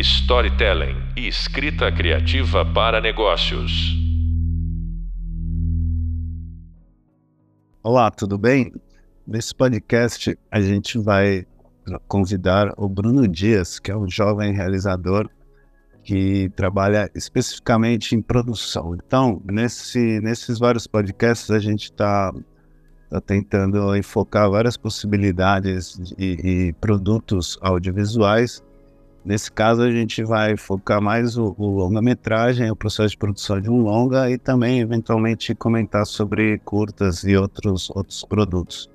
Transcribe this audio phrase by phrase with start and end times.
[0.00, 3.70] storytelling e escrita criativa para negócios.
[7.82, 8.72] Olá, tudo bem?
[9.26, 11.46] Nesse podcast a gente vai
[12.08, 15.28] convidar o Bruno Dias, que é um jovem realizador
[16.02, 18.94] que trabalha especificamente em produção.
[18.94, 22.32] Então, nesse, nesses vários podcasts, a gente está
[23.10, 28.62] tá tentando enfocar várias possibilidades e, produtos audiovisuais.
[29.24, 33.70] Nesse caso, a gente vai focar mais o, o longa-metragem, o processo de produção de
[33.70, 38.90] um longa e também, eventualmente, comentar sobre curtas e outros, outros produtos.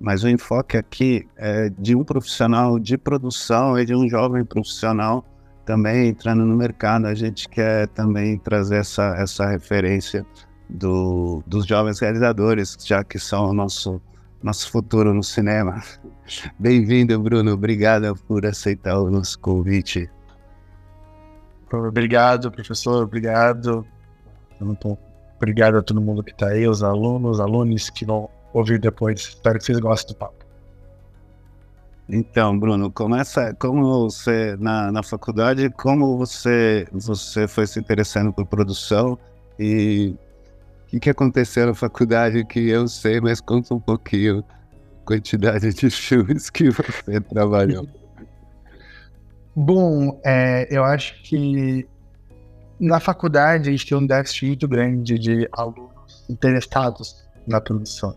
[0.00, 5.24] Mas o enfoque aqui é de um profissional de produção e de um jovem profissional
[5.68, 10.24] também entrando no mercado, a gente quer também trazer essa, essa referência
[10.66, 14.00] do, dos jovens realizadores, já que são o nosso,
[14.42, 15.82] nosso futuro no cinema.
[16.58, 17.52] Bem-vindo, Bruno.
[17.52, 20.10] Obrigado por aceitar o nosso convite.
[21.72, 23.04] Obrigado, professor.
[23.04, 23.86] Obrigado.
[25.36, 29.20] Obrigado a todo mundo que está aí, os alunos, alunos que vão ouvir depois.
[29.20, 30.38] Espero que vocês gostem do papo.
[32.08, 38.46] Então, Bruno, começa como você na, na faculdade, como você você foi se interessando por
[38.46, 39.18] produção
[39.58, 40.16] e
[40.88, 44.42] que, que aconteceu na faculdade que eu sei, mas conta um pouquinho
[45.02, 47.86] a quantidade de filmes que você trabalhou.
[49.54, 51.86] Bom, é, eu acho que
[52.80, 58.16] na faculdade a gente tem um déficit muito grande de alunos interessados na produção.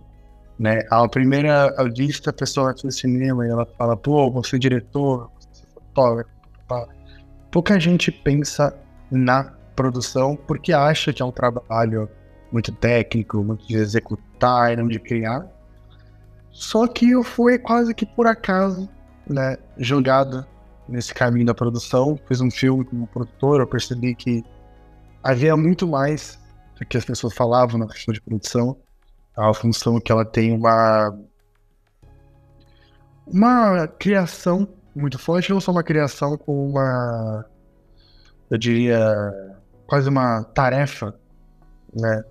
[0.59, 0.83] Né?
[0.91, 5.31] A primeira vista, a pessoa vai pro cinema e ela fala, pô, você é diretor,
[5.39, 6.29] você é fotógrafo.
[7.51, 8.73] Pouca gente pensa
[9.09, 12.07] na produção porque acha que é um trabalho
[12.51, 15.47] muito técnico, muito de executar e não de criar.
[16.51, 18.89] Só que eu fui quase que por acaso,
[19.27, 20.45] né, jogado
[20.87, 22.19] nesse caminho da produção.
[22.27, 24.43] Fiz um filme como produtor, eu percebi que
[25.23, 26.39] havia muito mais
[26.77, 28.77] do que as pessoas falavam na questão de produção
[29.35, 31.17] a função que ela tem uma
[33.25, 37.45] uma criação muito forte, não só uma criação com uma
[38.49, 38.99] eu diria
[39.87, 41.15] quase uma tarefa,
[41.93, 42.23] né,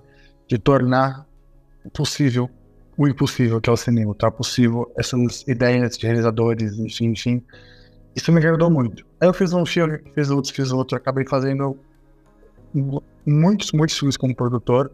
[0.51, 1.25] de tornar
[1.93, 2.51] possível
[2.99, 7.43] o impossível que é o cinema, tá possível essas ideias de realizadores, enfim, enfim.
[8.17, 9.07] Isso me agradou muito.
[9.21, 11.79] Aí eu fiz um filme, fiz outros, fiz outro, acabei fazendo
[13.25, 14.91] muitos, muitos filmes como produtor.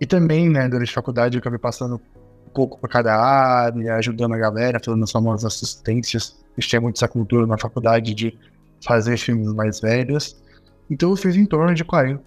[0.00, 4.34] E também, né, durante a faculdade eu acabei passando um pouco por cada área, ajudando
[4.34, 6.40] a galera, fazendo as famosas assistências.
[6.56, 8.38] Gente tinha muito essa cultura na faculdade de
[8.86, 10.40] fazer filmes mais velhos.
[10.88, 12.22] Então eu fiz em torno de 40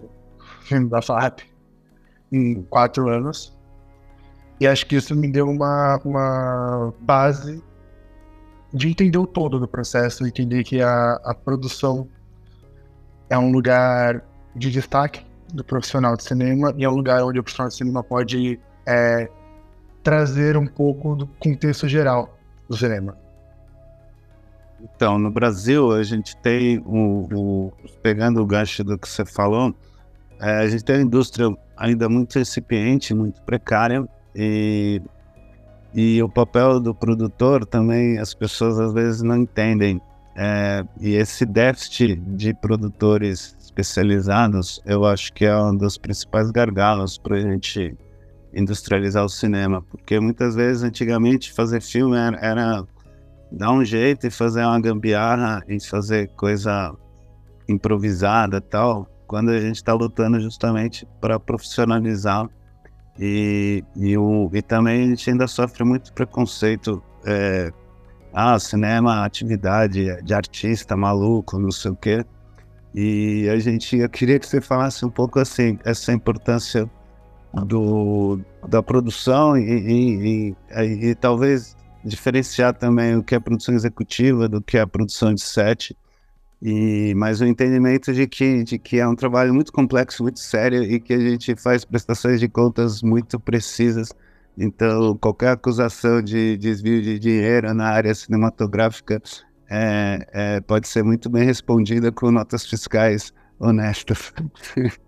[0.60, 1.55] filmes da FAP
[2.36, 3.56] em quatro anos.
[4.60, 7.62] E acho que isso me deu uma, uma base
[8.72, 12.08] de entender o todo do processo, entender que a, a produção
[13.28, 17.42] é um lugar de destaque do profissional de cinema e é um lugar onde o
[17.42, 19.28] profissional de cinema pode é,
[20.02, 22.38] trazer um pouco do contexto geral
[22.68, 23.16] do cinema.
[24.80, 29.74] Então, no Brasil, a gente tem, o, o pegando o gancho do que você falou,
[30.40, 35.00] é, a gente tem uma indústria ainda muito incipiente, muito precária, e,
[35.94, 40.00] e o papel do produtor também as pessoas às vezes não entendem.
[40.38, 47.16] É, e esse déficit de produtores especializados, eu acho que é um dos principais gargalos
[47.16, 47.96] para a gente
[48.54, 52.84] industrializar o cinema, porque muitas vezes antigamente fazer filme era, era
[53.50, 56.94] dar um jeito e fazer uma gambiarra e fazer coisa
[57.68, 62.48] improvisada tal, quando a gente está lutando justamente para profissionalizar
[63.18, 67.02] e, e, o, e também a gente ainda sofre muito preconceito.
[67.24, 67.72] É,
[68.32, 72.24] ah, cinema, atividade de artista maluco, não sei o quê.
[72.94, 76.90] E a gente, eu queria que você falasse um pouco assim, essa importância
[77.64, 78.38] do,
[78.68, 84.60] da produção e, e, e, e, talvez diferenciar também o que é produção executiva do
[84.60, 85.96] que é produção de set.
[86.62, 90.82] E, mas o entendimento de que, de que é um trabalho muito complexo, muito sério
[90.82, 94.08] e que a gente faz prestações de contas muito precisas.
[94.56, 99.20] Então, qualquer acusação de desvio de dinheiro na área cinematográfica
[99.68, 104.32] é, é, pode ser muito bem respondida com notas fiscais honestas.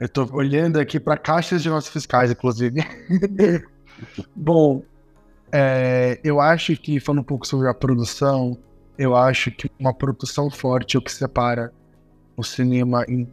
[0.00, 2.82] Eu estou olhando aqui para caixas de notas fiscais, inclusive.
[4.34, 4.82] Bom,
[5.52, 8.56] é, eu acho que, falando um pouco sobre a produção,
[9.00, 11.72] eu acho que uma produção forte é o que separa
[12.36, 13.26] o cinema em,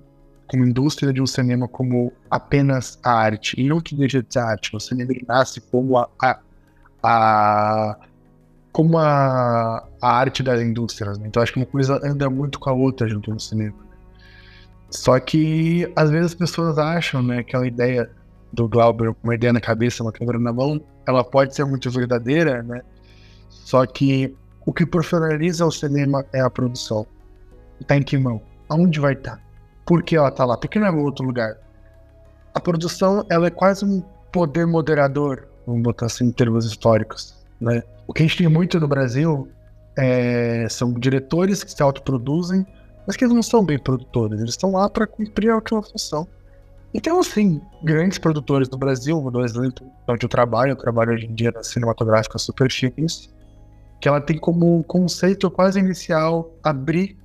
[0.48, 3.60] como indústria de um cinema como apenas a arte.
[3.60, 4.74] E não que deixa de ser arte.
[4.74, 6.40] O cinema nasce como a, a,
[7.04, 7.98] a
[8.72, 11.18] como a, a arte das indústrias.
[11.18, 11.28] Né?
[11.28, 13.76] Então acho que uma coisa anda muito com a outra junto no cinema.
[14.90, 18.10] Só que às vezes as pessoas acham, né, aquela ideia
[18.54, 21.92] do Glauber com uma ideia na cabeça, uma câmera na mão, ela pode ser muito
[21.92, 22.82] verdadeira, né?
[23.50, 24.34] Só que
[24.68, 27.08] o que profissionaliza o cinema é a produção.
[27.80, 28.42] Está em que mão?
[28.68, 29.38] Aonde vai estar?
[29.38, 29.42] Tá?
[29.86, 30.58] Por que ela está lá?
[30.58, 31.56] Por que não é outro lugar?
[32.54, 37.82] A produção ela é quase um poder moderador, vamos botar assim em termos históricos, né?
[38.06, 39.48] O que a gente tem muito no Brasil
[39.98, 42.68] é, são diretores que se autoproduzem,
[43.06, 46.28] mas que eles não são bem produtores, eles estão lá para cumprir aquela função.
[46.94, 51.14] Então, assim, grandes produtores do Brasil, vou dar um exemplo onde eu trabalho, eu trabalho
[51.14, 53.30] hoje em dia na cinematográfica Superfície,
[54.00, 57.18] que ela tem como conceito quase inicial abrir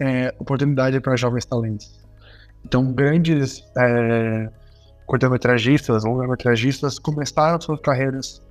[0.00, 2.04] é, oportunidade para jovens talentos.
[2.64, 4.50] Então, grandes é,
[5.06, 8.42] curta-metragistas, longa-metragistas começaram suas carreiras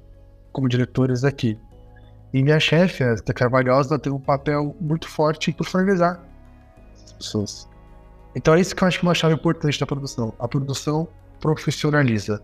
[0.51, 1.59] como diretores aqui.
[2.33, 6.21] E minha chefe, a Carvalhosa, tem um papel muito forte em profissionalizar
[7.03, 7.69] as pessoas.
[8.35, 10.33] Então é isso que eu acho que é uma chave importante da produção.
[10.39, 11.07] A produção
[11.39, 12.41] profissionaliza.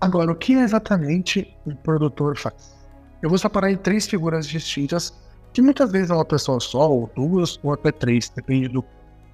[0.00, 2.76] Agora, o que exatamente um produtor faz?
[3.22, 5.16] Eu vou separar em três figuras distintas,
[5.52, 8.84] que muitas vezes é uma pessoa só, ou duas, ou até três, depende do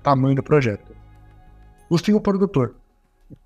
[0.03, 0.95] tamanho do projeto.
[1.89, 2.75] O produtor.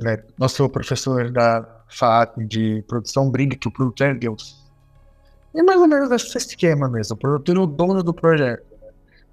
[0.00, 0.20] Né?
[0.36, 4.60] Nosso professor da FAAP de produção brinca que o produtor é Deus.
[5.54, 7.14] É mais ou menos esse esquema mesmo.
[7.14, 8.64] O produtor é o dono do projeto.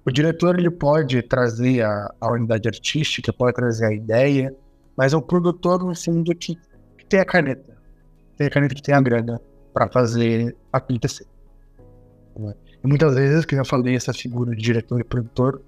[0.04, 4.54] O diretor ele pode trazer a, a unidade artística, pode trazer a ideia,
[4.96, 6.54] mas é o produtor, no fundo, que,
[6.98, 7.76] que tem a caneta.
[8.36, 9.40] Tem a caneta que tem a grana
[9.72, 11.26] para fazer acontecer.
[12.82, 15.62] E muitas vezes, que eu falei, essa figura de diretor e produtor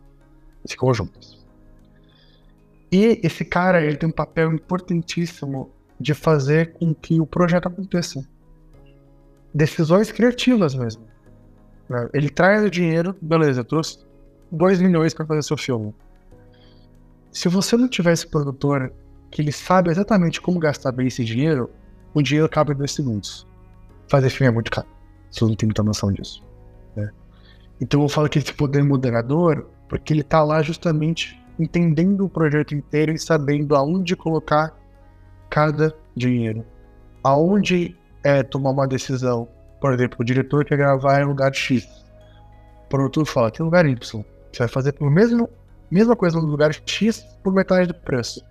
[0.66, 1.44] ficam juntos.
[2.90, 8.26] E esse cara, ele tem um papel importantíssimo de fazer com que o projeto aconteça.
[9.54, 11.04] Decisões criativas mesmo.
[12.14, 13.98] Ele traz o dinheiro, beleza, eu trouxe
[14.50, 15.94] 2 milhões para fazer seu filme.
[17.30, 18.92] Se você não tiver esse produtor
[19.30, 21.70] que ele sabe exatamente como gastar bem esse dinheiro,
[22.14, 23.46] o dinheiro cabe em dois segundos.
[24.12, 24.86] Fazer filme é muito caro.
[25.30, 26.44] Você não tem muita noção disso.
[26.94, 27.10] Né?
[27.80, 32.74] Então eu falo que esse poder moderador, porque ele está lá justamente entendendo o projeto
[32.74, 34.78] inteiro e sabendo aonde colocar
[35.48, 36.62] cada dinheiro.
[37.24, 39.48] Aonde é tomar uma decisão.
[39.80, 41.82] Por exemplo, o diretor quer gravar em lugar X.
[42.84, 43.96] O produtor fala, tem lugar Y.
[43.98, 45.48] Você vai fazer a mesmo,
[45.90, 48.44] mesma coisa no lugar X por metade do preço.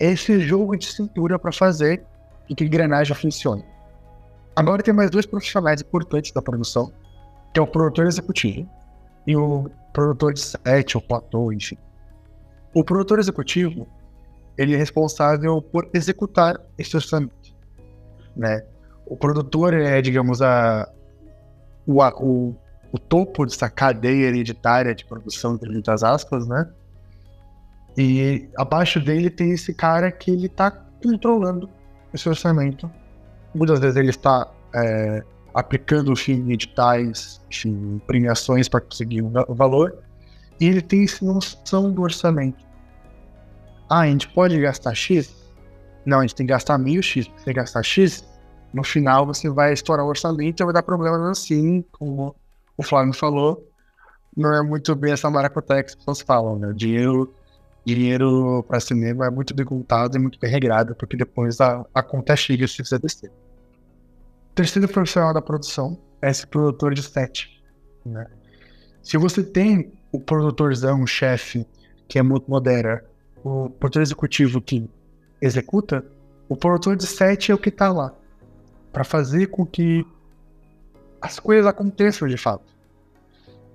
[0.00, 2.04] Esse jogo de cintura para fazer
[2.48, 3.75] e que a engrenagem funcione.
[4.56, 6.90] Agora tem mais dois profissionais importantes da produção,
[7.52, 8.68] que é o produtor executivo
[9.26, 11.76] e o produtor de set, ou platô, enfim.
[12.74, 13.86] O produtor executivo,
[14.56, 17.54] ele é responsável por executar esse orçamento,
[18.34, 18.64] né?
[19.06, 20.90] O produtor é, digamos, a,
[21.86, 22.56] o, o
[22.92, 26.66] o topo dessa cadeia hereditária de produção, entre muitas aspas, né?
[27.96, 31.68] E abaixo dele tem esse cara que ele tá controlando
[32.12, 32.90] esse orçamento.
[33.56, 35.22] Muitas vezes ele está é,
[35.54, 39.96] aplicando enfim, editais, enfim, premiações para conseguir o valor.
[40.60, 42.64] E ele tem essa noção do orçamento.
[43.88, 45.34] Ah, a gente pode gastar X?
[46.04, 47.30] Não, a gente tem que gastar mil X.
[47.38, 48.24] Se gastar X,
[48.72, 52.34] no final você vai estourar o orçamento e vai dar problemas assim, como
[52.76, 53.66] o Flávio falou,
[54.36, 56.72] não é muito bem essa maracutaia que as pessoas falam, né?
[56.74, 57.32] Dinheiro,
[57.86, 62.36] dinheiro para cinema é muito bem e muito bem regrado, porque depois a, a conta
[62.36, 63.32] chega se você descer.
[64.56, 67.62] Terceiro profissional da produção é esse produtor de set,
[68.06, 68.26] né?
[69.02, 71.66] Se você tem o produtorzão, o chefe,
[72.08, 73.04] que é muito modera,
[73.44, 74.88] o produtor executivo que
[75.42, 76.02] executa,
[76.48, 78.14] o produtor de set é o que está lá
[78.94, 80.06] para fazer com que
[81.20, 82.64] as coisas aconteçam de fato.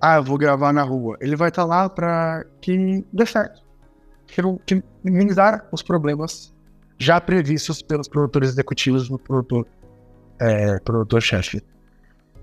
[0.02, 1.16] Ah, eu vou gravar na rua.
[1.22, 3.62] Ele vai estar tá lá para que dê certo.
[4.66, 6.52] Que, minimizar os problemas
[6.98, 9.68] já previstos pelos produtores executivos do produtor,
[10.42, 11.64] é, produtor-chefe.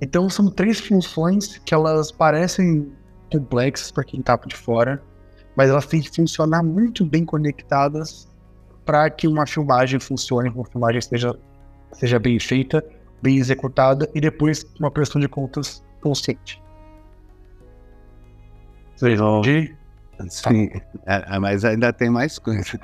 [0.01, 2.91] Então são três funções que elas parecem
[3.31, 5.03] complexas para quem está de fora,
[5.57, 8.29] mas elas têm que funcionar muito bem conectadas
[8.87, 11.39] para que uma filmagem funcione, uma filmagem seja,
[11.93, 12.83] seja bem feita
[13.23, 16.63] bem executada e depois uma prestação de contas consciente.
[18.97, 19.77] Vocês vão ouvir?
[20.29, 20.69] Sim,
[21.07, 22.79] é, é, mas ainda tem mais coisa.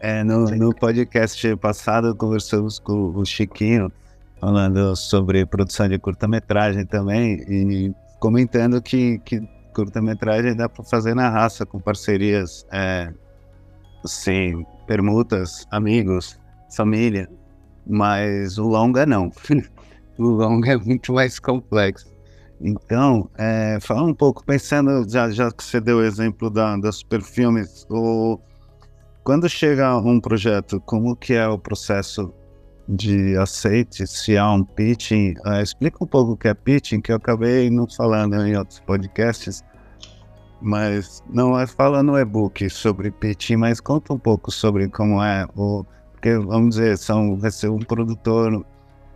[0.00, 3.90] É, no, no podcast passado conversamos com o Chiquinho,
[4.44, 9.40] falando sobre produção de curta-metragem também, e comentando que, que
[9.74, 13.10] curta-metragem dá para fazer na raça, com parcerias, é,
[14.04, 16.38] assim, permutas, amigos,
[16.76, 17.26] família,
[17.86, 19.32] mas o longa não.
[20.18, 22.12] o longa é muito mais complexo.
[22.60, 26.92] Então, é, fala um pouco, pensando, já, já que você deu o exemplo da, da
[26.92, 28.38] Superfilmes, o,
[29.24, 32.30] quando chega um projeto, como que é o processo
[32.88, 35.34] de aceite, se há um pitching?
[35.46, 38.80] Uh, explica um pouco o que é pitching, que eu acabei não falando em outros
[38.80, 39.62] podcasts,
[40.60, 45.46] mas não é fala no e-book sobre pitching, mas conta um pouco sobre como é
[45.56, 45.84] o
[46.24, 48.64] porque vamos dizer, são um produtor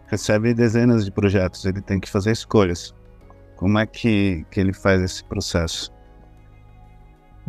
[0.09, 2.95] recebe dezenas de projetos, ele tem que fazer escolhas.
[3.57, 5.91] Como é que, que ele faz esse processo?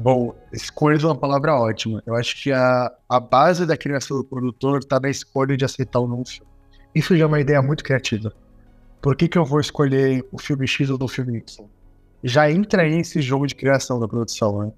[0.02, 2.02] Bom, escolha é uma palavra ótima.
[2.06, 6.00] Eu acho que a, a base da criação do produtor está na escolha de aceitar
[6.00, 6.50] o filme.
[6.96, 8.32] Isso já é uma ideia muito criativa.
[9.02, 11.68] Por que, que eu vou escolher o filme X ou o filme Y?
[12.24, 14.72] Já entra aí esse jogo de criação da produção, né?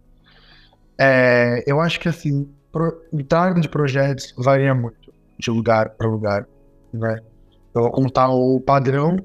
[0.98, 6.48] É, eu acho que, assim, pro, entrada de projetos varia muito de lugar para lugar,
[6.92, 7.20] né?
[7.76, 9.18] Eu vou contar o padrão,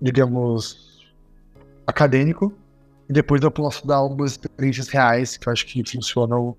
[0.00, 1.10] digamos,
[1.84, 2.54] acadêmico,
[3.10, 6.56] e depois eu posso dar algumas experiências reais que eu acho que funcionam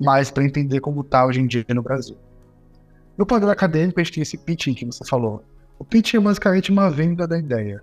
[0.00, 2.16] mais para entender como está hoje em dia no Brasil.
[3.18, 5.44] No padrão acadêmico, a gente tem esse pitching que você falou.
[5.78, 7.82] O pitching é basicamente uma venda da ideia.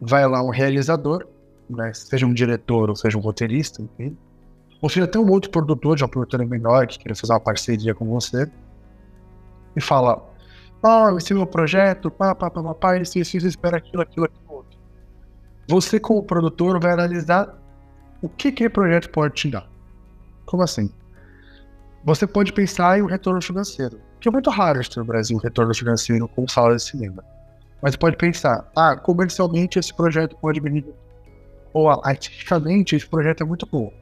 [0.00, 1.26] Vai lá um realizador,
[1.68, 4.16] né, seja um diretor ou seja um roteirista, enfim,
[4.80, 7.96] ou seja até um outro produtor de uma produtora menor que queira fazer uma parceria
[7.96, 8.48] com você,
[9.74, 10.24] e fala:
[10.80, 14.02] ah, esse é meu projeto, pá, pá, pá, pá, pá, isso, isso, isso, espera aquilo,
[14.02, 14.43] aquilo, aquilo.
[15.68, 17.58] Você, como produtor, vai analisar
[18.20, 19.66] o que aquele projeto pode te dar.
[20.44, 20.90] Como assim?
[22.04, 25.40] Você pode pensar em um retorno financeiro, que é muito raro isso no Brasil, um
[25.40, 27.24] retorno financeiro com sala de cinema.
[27.82, 30.84] Mas pode pensar, ah, comercialmente esse projeto pode me
[31.72, 33.92] ou artisticamente esse projeto é muito bom.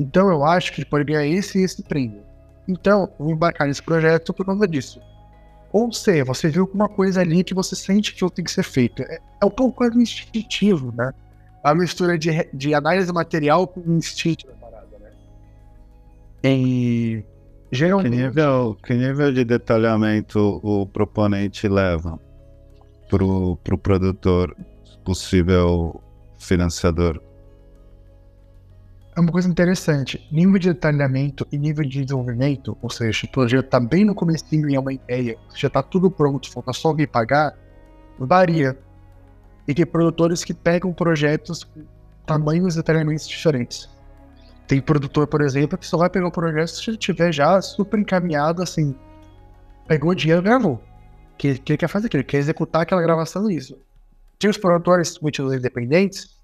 [0.00, 2.22] Então eu acho que pode ganhar esse e esse prêmio.
[2.66, 5.00] Então, vou embarcar nesse projeto por causa disso.
[5.72, 9.02] Ou seja, você viu alguma coisa ali que você sente que tem que ser feito.
[9.02, 11.12] É, é um pouco instintivo, né?
[11.62, 15.10] A mistura de, de análise material com instinto da parada, né?
[16.44, 17.22] E
[17.70, 18.12] geralmente.
[18.12, 22.18] Que nível, que nível de detalhamento o proponente leva
[23.08, 24.56] pro, pro produtor
[25.04, 26.02] possível
[26.38, 27.20] financiador?
[29.18, 30.24] É uma coisa interessante.
[30.30, 34.44] Nível de detalhamento e nível de desenvolvimento, ou seja, o projeto está bem no começo
[34.52, 37.58] e é uma ideia, já está tudo pronto, falta só alguém pagar,
[38.16, 38.78] varia.
[39.66, 41.84] E tem produtores que pegam projetos com
[42.24, 43.90] tamanhos e detalhamentos diferentes.
[44.68, 48.62] Tem produtor, por exemplo, que só vai pegar o projeto se tiver já super encaminhado,
[48.62, 48.94] assim,
[49.88, 50.80] pegou o dinheiro e gravou.
[51.36, 53.76] Que, que ele quer fazer, que ele quer executar aquela gravação isso.
[54.38, 56.37] Tem os produtores muitos independentes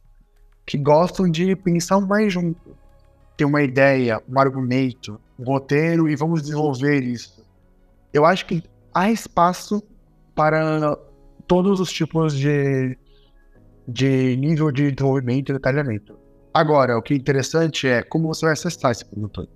[0.67, 2.77] que gostam de pensar mais junto.
[3.37, 7.45] Ter uma ideia, um argumento, um roteiro e vamos desenvolver isso.
[8.13, 9.83] Eu acho que há espaço
[10.35, 10.97] para
[11.47, 12.97] todos os tipos de,
[13.87, 16.17] de nível de desenvolvimento e detalhamento.
[16.53, 19.49] Agora, o que é interessante é como você vai acessar esse produtor.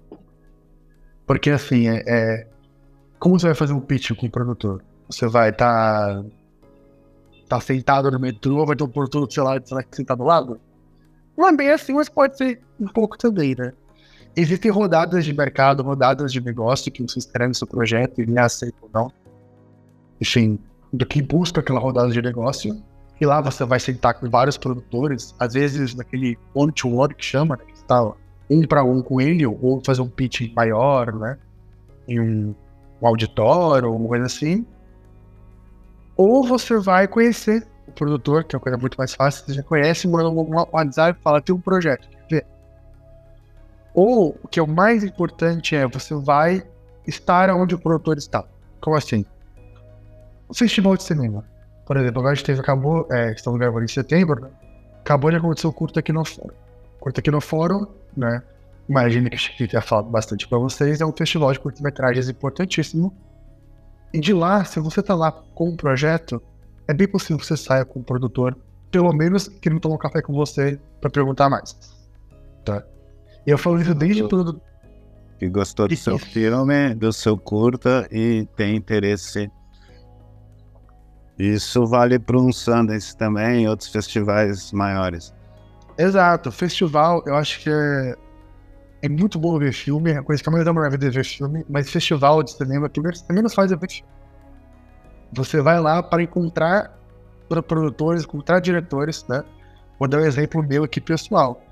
[1.24, 2.46] Porque, assim, é, é
[3.18, 4.82] como você vai fazer um pitch com o produtor?
[5.08, 6.24] Você vai estar tá,
[7.48, 9.60] tá sentado no metrô, vai ter um produtor, sei lá,
[9.92, 10.60] sentado do lado?
[11.38, 13.72] Não é bem assim, mas pode ser um pouco também, né?
[14.34, 18.76] Existem rodadas de mercado, rodadas de negócio que você escreve no seu projeto e aceita
[18.82, 19.12] ou não.
[20.20, 20.58] Enfim,
[20.92, 22.82] do que busca aquela rodada de negócio.
[23.20, 27.64] E lá você vai sentar com vários produtores, às vezes naquele one-to-one que chama, né?
[27.64, 28.12] Que está
[28.50, 31.38] um para um com ele, ou fazer um pitch maior, né?
[32.08, 32.54] Em um,
[33.00, 34.66] um auditório, ou coisa assim.
[36.16, 37.64] Ou você vai conhecer
[37.98, 41.22] produtor, que é uma coisa muito mais fácil, você já conhece, manda um WhatsApp e
[41.22, 42.46] fala, tem um projeto, quer ver?
[43.92, 46.62] Ou, o que é o mais importante é, você vai
[47.06, 48.44] estar onde o produtor está.
[48.80, 49.24] Como assim?
[50.48, 51.44] O festival de cinema.
[51.84, 54.50] Por exemplo, agora a gente teve, acabou, é, estamos gravando em setembro, né?
[55.00, 56.54] Acabou de acontecer o curto aqui no fórum.
[57.00, 57.86] Curto aqui no fórum,
[58.16, 58.42] né?
[58.88, 63.14] Imagina que a gente tenha falado bastante para vocês, é um festival de curta-metragens importantíssimo.
[64.12, 66.42] E de lá, se você tá lá com um projeto,
[66.88, 68.56] é bem possível que você saia com o produtor,
[68.90, 71.76] pelo menos que não tomou um café com você para perguntar mais.
[72.64, 72.82] Tá?
[73.46, 74.60] E eu falo isso desde tudo.
[75.38, 79.50] Que gostou do seu filme, do seu curta e tem interesse.
[81.38, 85.32] Isso vale para um Sundance também e outros festivais maiores.
[85.96, 88.16] Exato, festival eu acho que é,
[89.02, 91.24] é muito bom ver filme, é a coisa que a maioria da mulher vai ver
[91.24, 94.17] filme, mas festival de cinema que menos faz é ver filme.
[95.32, 96.98] Você vai lá para encontrar
[97.66, 99.42] produtores, encontrar diretores, né?
[99.98, 101.62] Vou dar um exemplo meu aqui pessoal.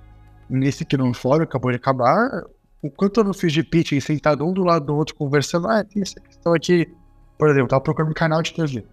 [0.48, 2.44] Nesse que no fórum acabou de acabar,
[2.82, 6.02] enquanto eu não fiz de pitching sentado um do lado do outro conversando, ah, tem
[6.02, 6.92] essa questão aqui,
[7.38, 8.84] por exemplo, eu tava procurando um canal de TV.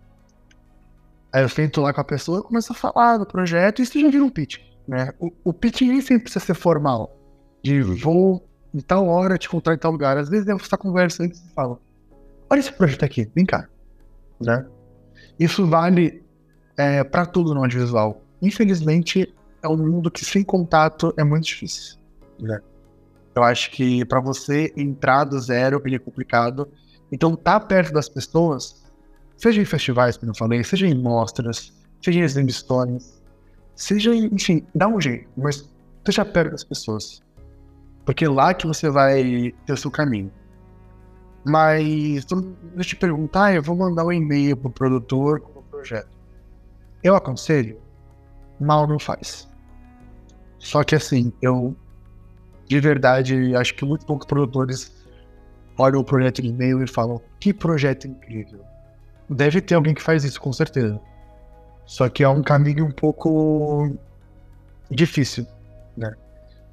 [1.31, 3.99] Aí eu sento lá com a pessoa e começo a falar do projeto e isso
[3.99, 5.09] já vira um pitch, né?
[5.19, 7.17] O, o pitch nem sempre precisa ser formal.
[7.63, 10.17] De vou em tal hora te encontrar em tal lugar.
[10.17, 11.81] Às vezes eu estar conversando e falo,
[12.49, 13.67] olha esse projeto aqui, vem cá.
[14.45, 14.65] Né?
[15.39, 16.23] Isso vale
[16.77, 18.21] é, para tudo no audiovisual.
[18.41, 21.97] Infelizmente, é um mundo que sem contato é muito difícil.
[22.39, 22.59] Né?
[23.35, 26.67] Eu acho que para você entrar do zero ele é complicado.
[27.11, 28.83] Então, tá perto das pessoas,
[29.37, 33.21] seja em festivais, como eu falei, seja em mostras, seja em exibições,
[33.75, 35.69] seja, em, enfim, dá um jeito, mas
[35.99, 37.21] esteja perto das pessoas.
[38.05, 40.31] Porque é lá que você vai ter o seu caminho.
[41.45, 42.35] Mas, deixa
[42.75, 46.17] eu te perguntar, eu vou mandar um e-mail pro produtor com o projeto.
[47.03, 47.77] Eu aconselho?
[48.59, 49.47] Mal não faz.
[50.57, 51.75] Só que assim, eu
[52.65, 54.91] de verdade acho que muito poucos produtores
[55.77, 58.61] olham o projeto de e-mail e falam: que projeto incrível.
[59.29, 60.99] Deve ter alguém que faz isso, com certeza.
[61.85, 63.93] Só que é um caminho um pouco
[64.89, 65.45] difícil,
[65.97, 66.13] né?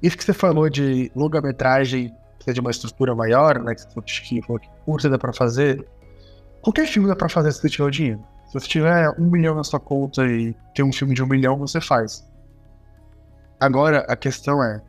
[0.01, 3.75] Isso que você falou de longa-metragem precisa de uma estrutura maior, né?
[3.75, 5.87] Que você falou que curta dá pra fazer.
[6.61, 8.23] Qualquer filme dá pra fazer se você tiver o dinheiro.
[8.47, 11.57] Se você tiver um milhão na sua conta e tem um filme de um milhão,
[11.57, 12.27] você faz.
[13.59, 14.81] Agora, a questão é: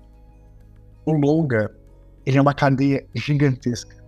[1.05, 1.71] o longa,
[2.25, 4.03] ele é uma cadeia gigantesca.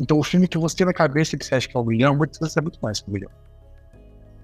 [0.00, 2.16] Então, o filme que você tem na cabeça que você acha que é um milhão,
[2.16, 3.30] muitas vezes é muito mais que um milhão.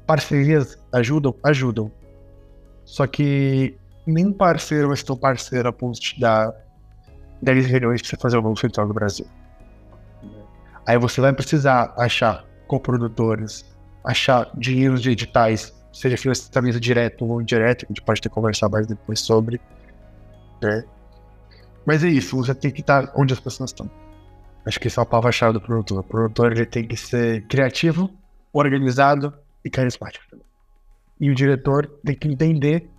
[0.07, 1.35] Parcerias ajudam?
[1.43, 1.91] Ajudam.
[2.85, 6.55] Só que nem parceiro vai ser tão parceiro a ponto de te dar
[7.43, 9.27] 10 milhões pra você fazer o novo central do Brasil.
[10.87, 13.65] Aí você vai precisar achar coprodutores,
[14.05, 18.69] achar dinheiros de editais, seja financiamento direto ou indireto, que a gente pode ter conversar
[18.69, 19.61] mais depois sobre.
[20.63, 20.85] Né?
[21.87, 23.91] Mas é isso, você tem que estar onde as pessoas estão.
[24.65, 26.01] Acho que isso é a palavra-chave do produtor.
[26.01, 28.11] O produtor ele tem que ser criativo,
[28.53, 29.33] organizado
[29.65, 30.25] e carismático.
[31.19, 32.91] E o diretor tem que entender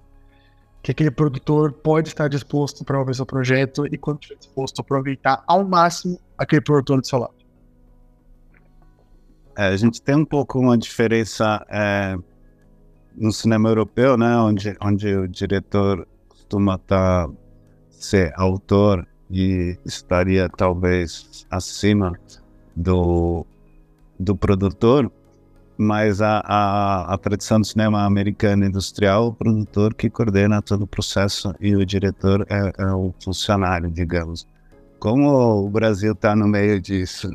[0.81, 5.43] que aquele produtor pode estar disposto para ouvir seu projeto e quando estiver disposto aproveitar
[5.47, 7.35] ao máximo aquele produtor do seu lado.
[9.57, 12.17] É, a gente tem um pouco uma diferença é,
[13.15, 17.29] no cinema europeu, né, onde, onde o diretor costuma tá,
[17.89, 22.13] ser autor e estaria talvez acima
[22.75, 23.46] do,
[24.20, 25.11] do produtor
[25.81, 30.87] mas a, a, a, tradição do cinema americano industrial, o produtor que coordena todo o
[30.87, 34.48] processo e o diretor é, é o funcionário, digamos.
[35.00, 37.31] Como o Brasil está no meio disso?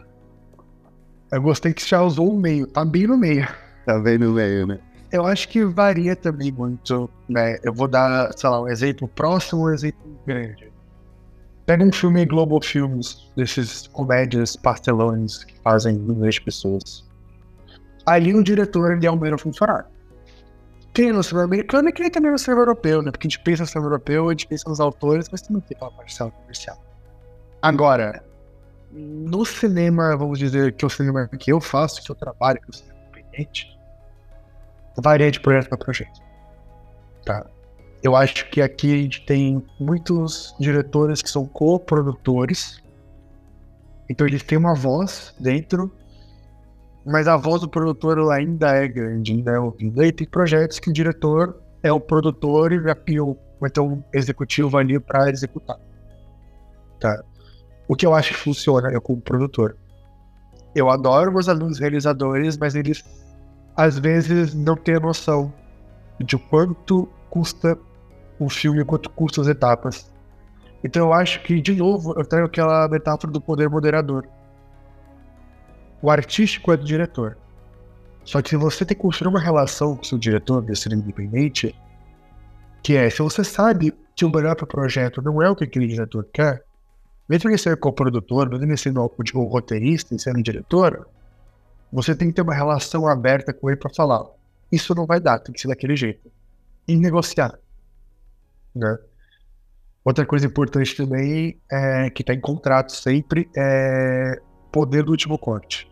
[1.32, 3.48] Eu gostei que você já usou o meio, tá bem no meio.
[3.84, 4.78] Tá bem no meio, né?
[5.12, 7.58] Eu acho que varia também muito, né?
[7.64, 10.72] Eu vou dar, sei lá, um exemplo próximo, um exemplo grande.
[11.64, 17.06] Pega um filme Global Films, desses comédias pastelões que fazem milhões de pessoas
[18.06, 19.86] ali o diretor ele é um mero funcionário.
[20.94, 23.10] Quem é no cinema americano e quem também no cinema europeu, né?
[23.10, 25.76] Porque a gente pensa no cinema europeu, a gente pensa nos autores, mas também tem
[25.76, 26.82] aquela parcela comercial.
[27.60, 28.24] Agora,
[28.92, 32.66] no cinema, vamos dizer que é o cinema que eu faço, que eu trabalho, que
[32.66, 33.78] é o cinema independente,
[34.96, 36.22] varia de projeto para projeto.
[37.24, 37.44] Tá?
[38.02, 42.82] Eu acho que aqui a gente tem muitos diretores que são co-produtores,
[44.08, 45.92] então eles têm uma voz dentro
[47.06, 50.04] mas a voz do produtor ainda é grande, ainda é ouvida.
[50.04, 55.30] E tem projetos que o diretor é o produtor e o então executivo ali para
[55.30, 55.78] executar.
[57.00, 57.22] Tá?
[57.88, 59.76] O que eu acho que funciona eu como produtor.
[60.74, 63.04] Eu adoro meus alunos realizadores, mas eles
[63.76, 65.52] às vezes não têm noção
[66.18, 67.78] de quanto custa
[68.38, 70.10] o filme, quanto custa as etapas.
[70.82, 74.26] Então eu acho que, de novo, eu trago aquela metáfora do poder moderador.
[76.02, 77.36] O artístico é do diretor.
[78.24, 80.92] Só que se você tem que construir uma relação com o seu diretor de ser
[80.92, 81.74] independente,
[82.82, 85.64] que é, se você sabe que o melhor para o projeto não é o que
[85.64, 86.64] aquele diretor quer,
[87.28, 91.08] mesmo ele ser co-produtor, mesmo ele sendo o roteirista e sendo diretor,
[91.92, 94.24] você tem que ter uma relação aberta com ele para falar:
[94.70, 96.30] isso não vai dar, tem que ser daquele jeito.
[96.86, 97.58] E negociar.
[98.74, 98.98] Né?
[100.04, 105.90] Outra coisa importante também é que está em contrato sempre é poder do último corte.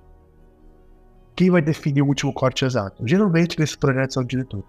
[1.36, 3.06] Quem vai definir o último corte exato?
[3.06, 4.62] Geralmente nesses projetos é o diretor.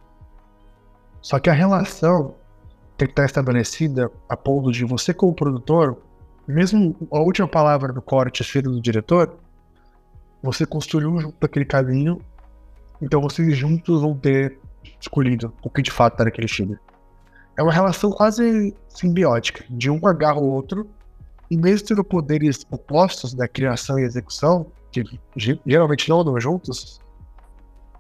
[1.22, 2.36] Só que a relação
[2.98, 5.98] tem que estar estabelecida a ponto de você, como produtor,
[6.48, 9.36] mesmo a última palavra do corte ser do diretor,
[10.42, 12.22] você construiu junto aquele caminho,
[13.02, 14.60] então vocês juntos vão ter
[15.00, 16.78] escolhido o que de fato está naquele filme.
[17.58, 20.88] É uma relação quase simbiótica, de um agarra o outro
[21.50, 25.04] e mesmo tendo poderes opostos da criação e execução, que
[25.66, 27.00] geralmente não andam juntos,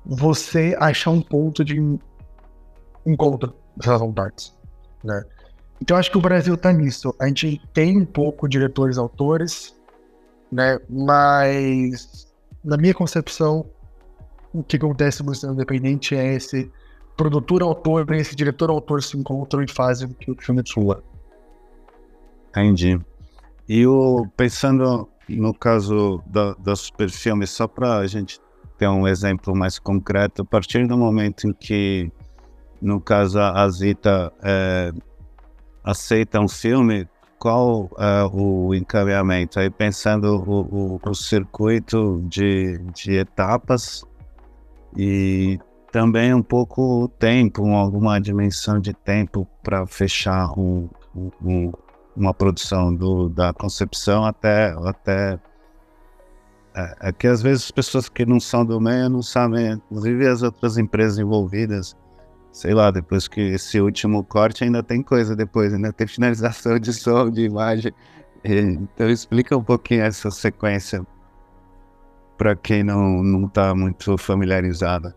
[0.05, 1.79] você achar um ponto de
[3.05, 4.53] encontro dessas partes,
[5.03, 5.23] né?
[5.81, 7.13] Então acho que o Brasil tá nisso.
[7.19, 9.75] A gente tem um pouco diretores autores,
[10.51, 10.79] né?
[10.89, 12.27] Mas
[12.63, 13.65] na minha concepção,
[14.53, 16.71] o que acontece no cinema independente é esse
[17.17, 21.03] produtor autor e esse diretor autor se encontram e fazem que o filme flua.
[22.49, 22.99] Entendi.
[23.67, 28.39] E o pensando no caso da, Superfilme, só para a gente
[28.77, 32.11] ter um exemplo mais concreto, a partir do momento em que,
[32.81, 34.91] no caso, a Zita é,
[35.83, 37.07] aceita um filme,
[37.39, 39.59] qual é o encaminhamento?
[39.59, 44.03] Aí pensando o, o, o circuito de, de etapas
[44.97, 45.59] e
[45.91, 51.71] também um pouco o tempo, alguma dimensão de tempo para fechar um, um,
[52.15, 55.39] uma produção do, da concepção até, até
[56.75, 60.27] é, é, que às vezes as pessoas que não são do meio não sabem, inclusive
[60.27, 61.95] as outras empresas envolvidas,
[62.51, 66.93] sei lá, depois que esse último corte ainda tem coisa depois, ainda tem finalização de
[66.93, 67.93] som, de imagem.
[68.43, 71.05] Então explica um pouquinho essa sequência
[72.37, 75.13] para quem não não está muito familiarizado.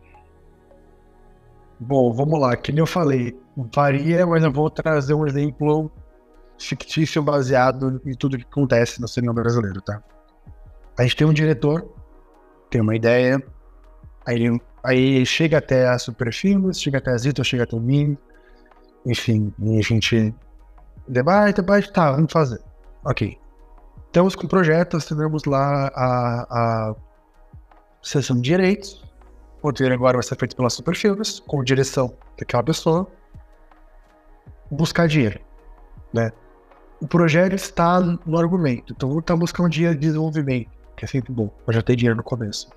[1.80, 2.56] Bom, vamos lá.
[2.56, 3.36] Como eu falei,
[3.74, 5.90] varia, mas eu vou trazer um exemplo
[6.58, 10.02] fictício baseado em tudo que acontece no cinema brasileiro, tá?
[10.98, 11.94] A gente tem um diretor,
[12.68, 13.42] tem uma ideia,
[14.26, 18.18] aí ele Aí chega até a Superfilmes, chega até a Zito, chega até Mini,
[19.04, 20.34] enfim, e a gente
[21.06, 22.60] debate, debate, tá, vamos fazer.
[23.04, 23.38] Ok.
[24.06, 26.94] Estamos com o projeto, assinamos lá a, a
[28.02, 29.04] sessão de direitos.
[29.60, 33.06] O roteiro agora vai ser feito pela Superfilmes, com direção daquela pessoa.
[34.70, 35.40] Buscar dinheiro,
[36.12, 36.32] né?
[37.00, 41.32] O projeto está no argumento, então vamos estar buscando dinheiro de desenvolvimento, que é sempre
[41.32, 42.68] bom, mas já tem dinheiro no começo.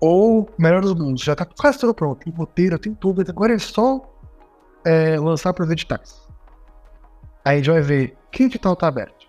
[0.00, 2.22] Ou, melhor dos mundos, já tá quase tudo pronto.
[2.22, 3.24] Tem roteiro, tem tudo.
[3.26, 4.02] Agora é só
[4.84, 6.28] é, lançar para os editais.
[7.42, 9.26] Aí a gente vai ver que edital tá aberto.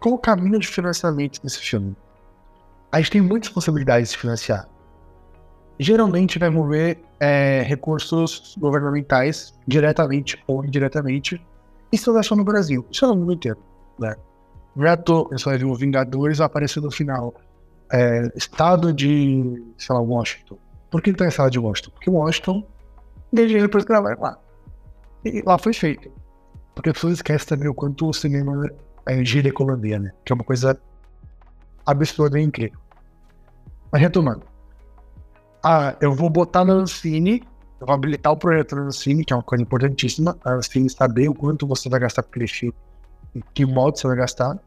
[0.00, 1.94] Qual o caminho de financiamento desse filme?
[2.90, 4.68] A gente tem muitas possibilidades de financiar.
[5.78, 11.40] Geralmente vai envolver é, recursos governamentais, diretamente ou indiretamente.
[11.92, 13.58] Isso é só no Brasil, isso é mundo inteiro.
[13.98, 14.14] Né?
[14.74, 15.28] Não é à toa,
[15.66, 17.34] o Vingadores aparecer no final
[17.92, 20.58] é, estado de, sei lá, Washington.
[20.90, 21.90] Por que tá em estado de Washington?
[21.92, 22.66] Porque Washington
[23.32, 24.38] deu dinheiro para gravar lá.
[25.24, 26.10] E lá foi feito.
[26.74, 28.68] Porque as pessoas esquecem também o quanto o cinema
[29.06, 30.12] é, gira a economia, né?
[30.24, 30.80] Que é uma coisa
[31.84, 32.78] absurda e incrível.
[33.92, 34.42] Mas retomando.
[35.62, 37.42] Ah, eu vou botar no Ancine,
[37.80, 40.36] eu vou habilitar o projeto no Ancine, que é uma coisa importantíssima.
[40.44, 42.74] A Ancine saber o quanto você vai gastar por aquele filme,
[43.34, 44.58] em que modo você vai gastar.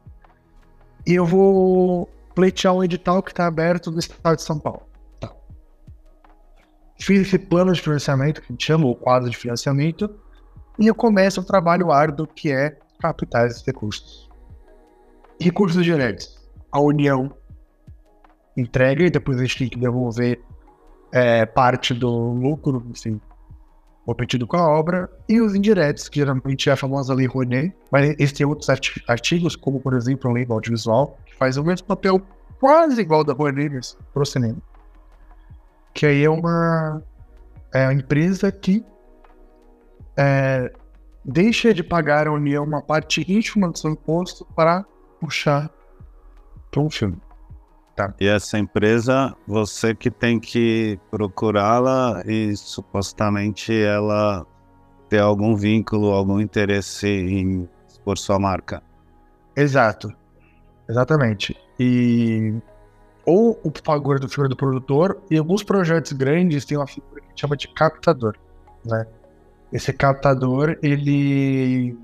[1.06, 4.82] E eu vou pleitear um edital que está aberto no estado de São Paulo.
[5.20, 5.32] Tá.
[7.00, 10.10] Fiz esse plano de financiamento, que a gente chama o quadro de financiamento,
[10.80, 14.28] e eu começo o trabalho árduo que é captar esses recursos.
[15.40, 16.42] Recursos diretos.
[16.72, 17.32] A União
[18.58, 20.42] entrega e depois a gente tem que devolver
[21.14, 23.22] é, parte do lucro, assim,
[24.04, 28.10] obtido com a obra, e os indiretos, que geralmente é a famosa Lei Rouanet, mas
[28.10, 28.68] existem outros
[29.08, 32.20] artigos, como por exemplo a Lei do Audiovisual, que faz o mesmo papel
[32.60, 34.58] quase igual da Rouanet para o cinema.
[35.94, 37.04] Que aí é uma,
[37.72, 38.84] é uma empresa que
[40.18, 40.74] é,
[41.24, 44.84] deixa de pagar à União uma parte íntima do seu imposto para
[45.20, 45.70] puxar
[46.72, 47.22] para um filme.
[47.96, 48.14] Tá.
[48.20, 54.46] E essa empresa, você que tem que procurá-la e supostamente ela
[55.10, 58.82] ter algum vínculo, algum interesse em expor sua marca.
[59.56, 60.12] Exato.
[60.90, 61.56] Exatamente.
[61.80, 62.56] E
[63.26, 67.40] ou o figura do figura do produtor, e alguns projetos grandes tem uma figura que
[67.40, 68.36] chama de captador,
[68.84, 69.06] né?
[69.72, 71.98] Esse captador, ele,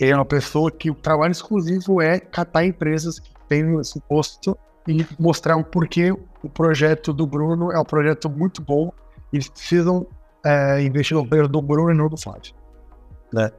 [0.00, 4.56] ele é uma pessoa que o trabalho exclusivo é catar empresas que têm esse posto
[4.86, 8.92] e mostrar o porquê o projeto do Bruno é um projeto muito bom
[9.32, 10.06] eles precisam
[10.44, 12.54] é, investir no player do Bruno e não do Flávio,
[13.32, 13.50] né?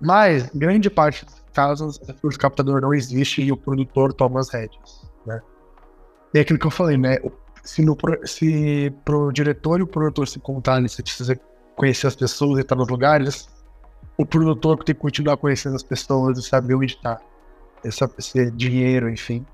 [0.00, 5.10] Mas, grande parte dos casos, o captador não existe e o produtor toma as rédeas,
[5.24, 5.40] né?
[6.34, 7.16] E é aquilo que eu falei, né?
[7.64, 11.40] Se, no, se pro diretor e o produtor se encontrarem, você precisa
[11.74, 13.48] conhecer as pessoas e estar nos lugares,
[14.16, 17.20] o produtor tem que continuar conhecendo as pessoas e saber onde está
[17.84, 19.44] esse, esse dinheiro, enfim.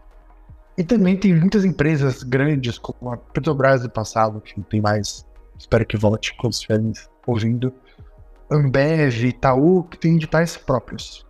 [0.76, 5.26] E também tem muitas empresas grandes, como a Petrobras do passado, que não tem mais,
[5.58, 6.92] espero que volte quando estiverem
[7.26, 7.72] ouvindo,
[8.50, 11.26] Ambev, Itaú, que tem editais próprios.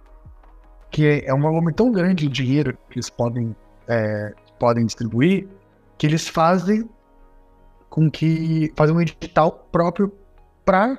[0.90, 3.54] Que é um volume tão grande de dinheiro que eles podem,
[3.88, 5.48] é, podem distribuir,
[5.98, 6.88] que eles fazem
[7.88, 10.12] com que fazer um edital próprio
[10.64, 10.98] para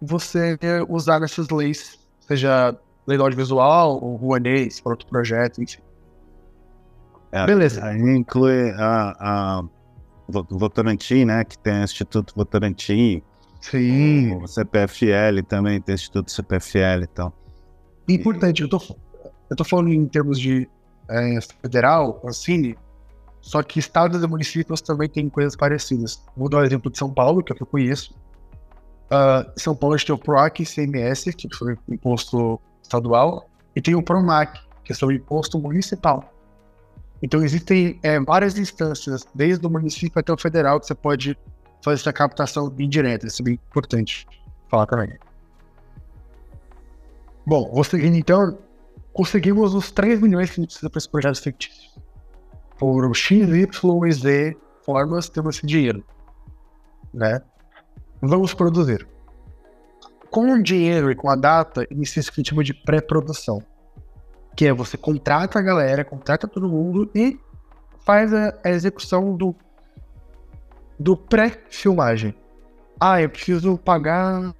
[0.00, 5.80] você usar nessas leis, seja lei do audiovisual, ou Rouanet, para outro projeto, enfim.
[7.32, 7.84] É, Beleza.
[7.84, 9.64] Aí inclui a, a
[10.28, 11.44] Votorantim, né?
[11.44, 13.22] Que tem o Instituto Votorantim.
[13.60, 14.34] Sim.
[14.36, 17.32] O CPFL também tem o Instituto CPFL e tal.
[18.08, 18.80] Importante, eu tô,
[19.50, 20.68] eu tô falando em termos de
[21.08, 22.76] é, federal, Ancine,
[23.40, 26.22] só que estados e municípios também têm coisas parecidas.
[26.36, 28.14] Vou dar o exemplo de São Paulo, que é o que eu conheço.
[29.06, 33.50] Uh, São Paulo a gente tem o PROAC e CMS, que foi o imposto estadual,
[33.74, 36.32] e tem o PROMAC, que é o imposto municipal.
[37.22, 41.36] Então existem é, várias instâncias, desde o município até o federal, que você pode
[41.82, 43.26] fazer essa captação indireta.
[43.26, 44.26] Isso é bem importante
[44.68, 45.18] falar também.
[47.46, 48.58] Bom, vou seguindo então.
[49.12, 51.90] Conseguimos os 3 milhões que a gente precisa para esse projeto fictício.
[52.78, 56.04] Por X, Y e Z formas, temos esse dinheiro.
[57.12, 57.40] Né?
[58.20, 59.06] Vamos produzir.
[60.34, 63.62] Com o dinheiro e com a data, inicia-se o que chama de pré-produção.
[64.56, 67.38] Que é você contrata a galera, contrata todo mundo e
[68.04, 69.54] faz a, a execução do,
[70.98, 72.34] do pré-filmagem.
[72.98, 74.52] Ah, eu preciso pagar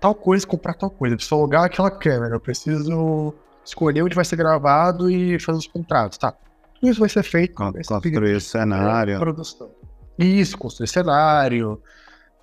[0.00, 4.24] tal coisa, comprar tal coisa, eu preciso alugar aquela câmera, eu preciso escolher onde vai
[4.24, 6.32] ser gravado e fazer os contratos, tá?
[6.32, 7.56] Tudo isso vai ser feito.
[7.56, 9.18] Con construir cenário.
[9.18, 9.70] Produção.
[10.18, 11.78] Isso, construir cenário,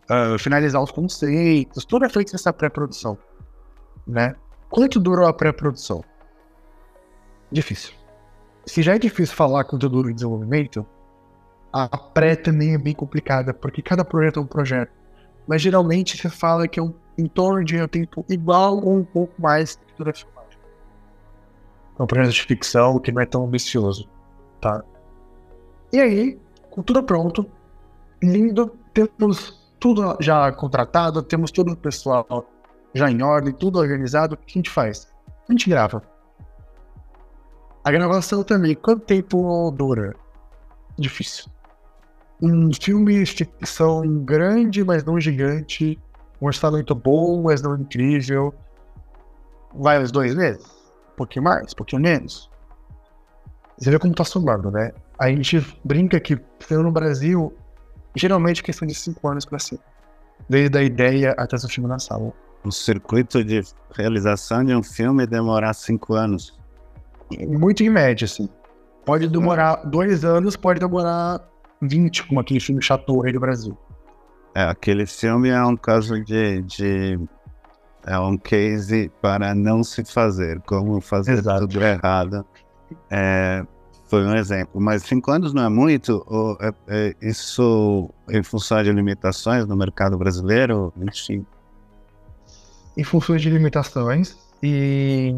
[0.10, 3.18] uh, finalizar os conceitos, tudo é feito nessa pré-produção,
[4.06, 4.36] né?
[4.70, 6.04] Quanto durou a pré-produção?
[7.52, 7.94] Difícil.
[8.66, 10.86] Se já é difícil falar quanto dura o desenvolvimento,
[11.72, 14.92] a pré também é bem complicada, porque cada projeto é um projeto.
[15.48, 19.04] Mas geralmente você fala que é um, em torno de um tempo igual ou um
[19.04, 20.60] pouco mais que dura a filmagem.
[21.98, 24.10] É um projeto de ficção que não é tão ambicioso,
[24.60, 24.84] tá?
[25.94, 26.40] E aí,
[26.70, 27.50] com tudo pronto,
[28.22, 32.46] lindo, temos tudo já contratado, temos todo o pessoal
[32.94, 35.08] já em ordem, tudo organizado, o que a gente faz?
[35.48, 36.02] A gente grava.
[37.84, 40.16] A gravação também, quanto tempo dura?
[40.98, 41.50] Difícil.
[42.42, 46.00] Um filme de ficção grande, mas não gigante,
[46.42, 48.54] um orçamento bom, mas não incrível,
[49.74, 50.66] vai uns dois meses?
[51.14, 52.50] Um pouquinho mais, um pouquinho menos.
[53.78, 54.92] Você vê como tá somando, né?
[55.20, 57.56] A gente brinca que filme no Brasil,
[58.18, 59.82] geralmente questão de cinco anos para cima.
[60.50, 62.32] Desde a ideia até o filme na sala.
[62.64, 63.62] O circuito de
[63.96, 66.58] realização de um filme demorar cinco anos.
[67.48, 68.50] Muito em média, assim.
[69.06, 71.42] Pode demorar dois anos, pode demorar
[71.82, 73.78] 20, como aquele filme Chateau Rei do Brasil.
[74.56, 77.20] É, aquele filme é um caso de, de.
[78.06, 81.68] É um case para não se fazer, como fazer Exato.
[81.68, 82.46] tudo errado.
[83.12, 83.66] É,
[84.08, 84.80] foi um exemplo.
[84.82, 86.24] Mas cinco anos não é muito?
[86.28, 90.94] Ou é, é, isso em função de limitações no mercado brasileiro?
[90.98, 91.46] Enfim.
[92.96, 95.36] Em função de limitações e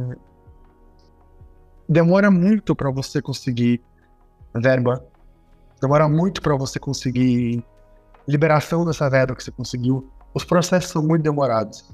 [1.87, 3.81] demora muito para você conseguir
[4.55, 5.03] verba,
[5.81, 7.63] demora muito para você conseguir
[8.27, 10.09] liberação dessa verba que você conseguiu.
[10.33, 11.89] Os processos são muito demorados.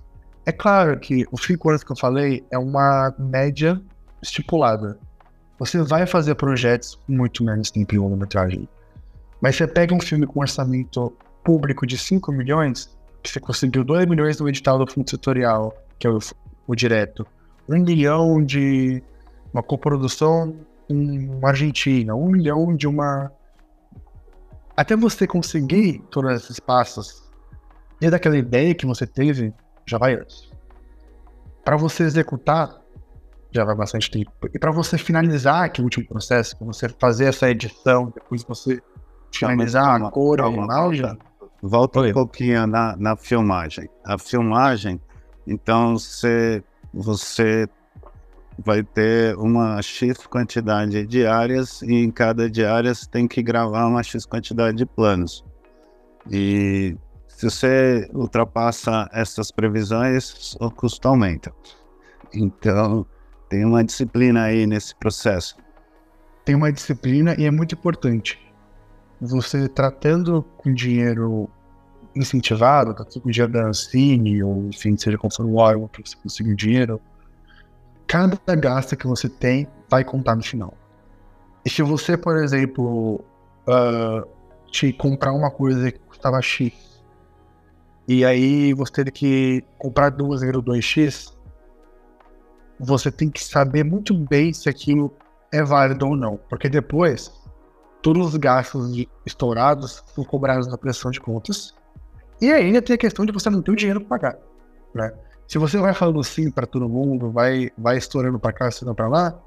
[0.46, 3.82] É claro que os cinco anos que eu falei é uma média
[4.22, 5.00] estipulada.
[5.58, 8.68] Você vai fazer projetos com muito menos tempo em longa-metragem.
[9.40, 11.14] Mas você pega um filme com um orçamento
[11.44, 16.08] público de 5 milhões, que você conseguiu 2 milhões no edital do fundo setorial, que
[16.08, 16.20] é o,
[16.68, 17.26] o direto,
[17.70, 19.02] 1 milhão de
[19.54, 20.56] uma coprodução
[20.88, 23.32] com Argentina, 1 milhão de uma.
[24.76, 27.24] Até você conseguir todos esses passos,
[28.00, 29.54] desde aquela ideia que você teve,
[29.86, 30.50] já vai antes.
[31.64, 32.82] Para você executar,
[33.56, 34.32] já vai bastante tempo.
[34.54, 38.82] E para você finalizar aquele último processo, para você fazer essa edição, depois você
[39.34, 41.18] finalizar a cor original, já.
[41.62, 42.12] Volta Oi.
[42.12, 43.90] um pouquinho na, na filmagem.
[44.06, 45.00] A filmagem,
[45.48, 46.62] então você,
[46.94, 47.68] você
[48.60, 53.88] vai ter uma X quantidade de áreas e em cada diária você tem que gravar
[53.88, 55.44] uma X quantidade de planos.
[56.30, 61.54] E se você ultrapassa essas previsões, o custo aumenta.
[62.34, 63.06] Então,
[63.56, 65.56] tem uma disciplina aí nesse processo.
[66.44, 68.38] tem uma disciplina e é muito importante.
[69.22, 71.50] Você tratando com dinheiro
[72.14, 76.18] incentivado, tratando com dinheiro da Ancine, ou enfim, seja qual for o órgão que você
[76.22, 77.02] conseguir dinheiro,
[78.06, 80.74] cada gasto que você tem vai contar no final.
[81.64, 83.24] E se você, por exemplo,
[83.68, 84.24] ah,
[84.70, 86.74] te comprar uma coisa que custava X,
[88.06, 91.35] e aí você teve que comprar duas virou 2x,
[92.80, 95.14] você tem que saber muito bem se aquilo
[95.52, 96.38] é válido ou não.
[96.50, 97.32] Porque depois,
[98.02, 101.74] todos os gastos estourados são cobrados na prestação de contas.
[102.42, 104.38] E ainda tem a questão de você não ter o dinheiro para pagar,
[104.94, 105.14] né?
[105.48, 109.08] Se você vai falando sim para todo mundo, vai, vai estourando para cá, estourando para
[109.08, 109.40] lá,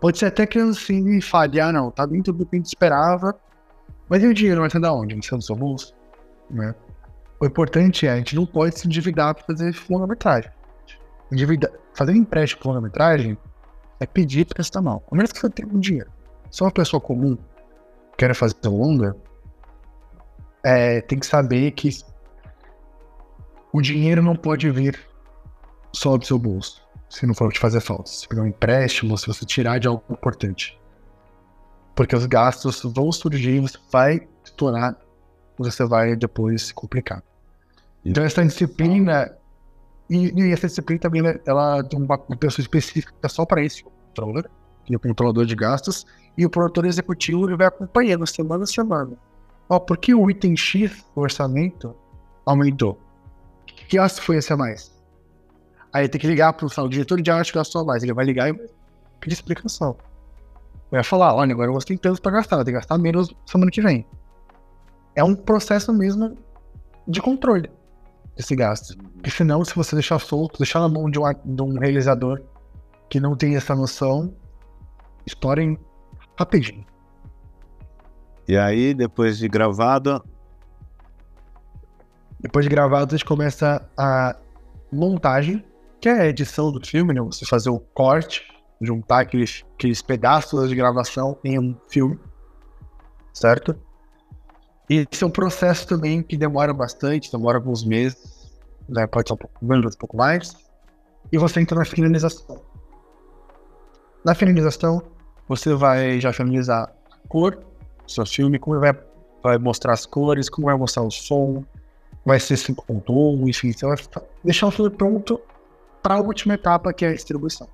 [0.00, 3.34] pode ser até que assim fale, ah não, tá dentro do que a gente esperava,
[4.08, 5.14] mas e o dinheiro vai ser da onde?
[5.14, 5.94] Vai ser do seu bolso?
[6.50, 6.74] Né?
[7.40, 9.72] O importante é, a gente não pode se endividar para fazer
[11.36, 11.78] longa-metragem.
[11.94, 13.36] Fazer um empréstimo por longa-metragem
[14.00, 15.02] é pedir estar mal.
[15.10, 16.10] A menos que você tenha um dinheiro.
[16.50, 17.36] Se é uma pessoa comum
[18.18, 19.16] quer fazer longa,
[20.64, 21.90] é, tem que saber que
[23.72, 24.98] o dinheiro não pode vir
[25.92, 28.10] só do seu bolso, se não for te fazer falta.
[28.10, 30.78] Se pegar um empréstimo, se você tirar de algo importante.
[31.94, 34.96] Porque os gastos vão surgir, você vai estourar,
[35.56, 37.22] você vai depois se complicar.
[38.04, 39.37] Então essa disciplina,
[40.08, 44.48] e, e essa disciplina também, ela tem uma, pessoa específica só para esse controller,
[44.84, 48.66] que é o controlador de gastos, e o produtor executivo ele vai acompanhando semana a
[48.66, 49.16] semana.
[49.68, 51.94] Ó, por que o item X do orçamento
[52.46, 52.98] aumentou?
[53.66, 54.96] Que gasto foi esse a mais?
[55.92, 58.02] Aí tem que ligar para o diretor de arte que gastou a mais.
[58.02, 58.54] Ele vai ligar e
[59.20, 59.96] pedir explicação.
[60.90, 63.82] Vai falar, olha, agora você tem tanto para gastar, ter que gastar menos semana que
[63.82, 64.06] vem.
[65.14, 66.36] É um processo mesmo
[67.06, 67.70] de controle
[68.38, 68.96] desse gasto.
[69.14, 72.40] Porque senão, se você deixar solto, deixar na mão de um, de um realizador
[73.10, 74.32] que não tem essa noção,
[75.26, 75.76] estourem
[76.38, 76.86] rapidinho.
[78.46, 80.24] E aí, depois de gravado.
[82.40, 84.36] Depois de gravado, a gente começa a
[84.92, 85.64] montagem,
[86.00, 87.20] que é a edição do filme, né?
[87.20, 88.46] Você fazer o corte,
[88.80, 92.16] juntar aqueles, aqueles pedaços de gravação em um filme,
[93.34, 93.76] certo?
[94.88, 98.50] E esse é um processo também que demora bastante, demora alguns meses,
[98.88, 99.06] né?
[99.06, 100.56] pode ser um pouco menos, um pouco mais.
[101.30, 102.62] E você entra na finalização.
[104.24, 105.02] Na finalização,
[105.46, 108.98] você vai já finalizar a cor do seu filme, como vai,
[109.42, 111.64] vai mostrar as cores, como vai mostrar o som,
[112.24, 113.96] vai ser 5.1, enfim, você vai
[114.42, 115.40] deixar o filme pronto
[116.02, 117.68] para a última etapa, que é a distribuição.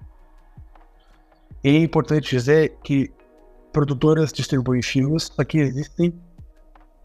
[1.62, 3.10] E é importante dizer que
[3.72, 6.12] produtoras distribuem filmes, aqui existem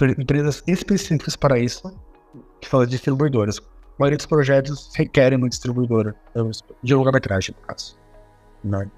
[0.08, 1.94] empresas específicas para isso,
[2.62, 3.60] que são as distribuidoras.
[3.60, 3.64] A
[4.00, 6.16] maioria dos projetos requerem uma distribuidora
[6.82, 7.98] de longa-metragem, no caso.
[8.64, 8.90] Né?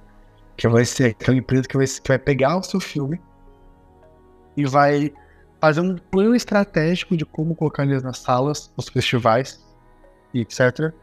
[0.56, 3.20] Que vai ser aquela empresa que vai, que vai pegar o seu filme
[4.56, 5.12] e vai
[5.60, 9.64] fazer um plano estratégico de como colocar eles nas salas, nos festivais,
[10.34, 10.94] etc.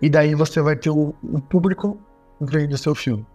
[0.00, 2.00] E daí você vai ter o, o público
[2.40, 3.26] vendo o seu filme,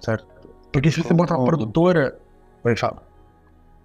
[0.00, 0.26] certo?
[0.72, 2.18] Porque se você botar uma produtora,
[2.62, 3.07] vai falar.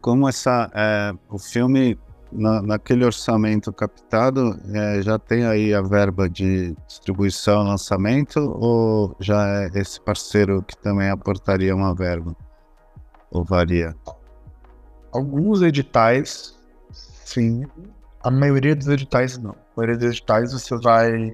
[0.04, 1.98] Como essa, é, o filme
[2.30, 9.48] na, naquele orçamento captado, é, já tem aí a verba de distribuição, lançamento, ou já
[9.48, 12.36] é esse parceiro que também aportaria uma verba?
[13.32, 13.96] Ou varia?
[15.14, 16.54] Alguns editais,
[16.92, 17.66] sim.
[18.22, 19.52] A maioria dos editais, não.
[19.52, 21.34] A maioria dos editais você vai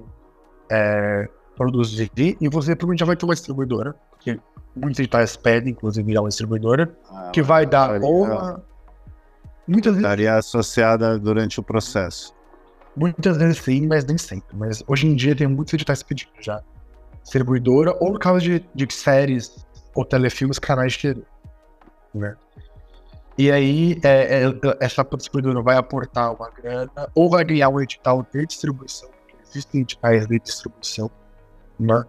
[0.70, 4.38] é, produzir e você provavelmente já vai ter uma distribuidora, porque
[4.74, 8.62] muitos editais pedem, inclusive, uma distribuidora, ah, que vai dar ou uma
[9.70, 10.04] Muitas vezes.
[10.04, 12.34] Estaria associada durante o processo.
[12.96, 14.56] Muitas vezes sim, mas nem sempre.
[14.56, 16.60] Mas hoje em dia tem muitos editais pedindo já.
[17.22, 21.22] Distribuidora, ou no caso de, de séries ou telefilmes, canais de TV.
[22.12, 22.36] Né?
[23.38, 28.26] E aí, é, é, essa distribuidora vai aportar uma grana, ou vai ganhar um edital
[28.34, 29.08] de distribuição.
[29.48, 31.08] Existem editais de distribuição,
[31.78, 32.04] né?